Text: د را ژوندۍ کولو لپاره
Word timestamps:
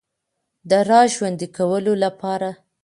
د 0.69 0.71
را 0.89 1.01
ژوندۍ 1.13 1.47
کولو 1.57 1.93
لپاره 2.03 2.49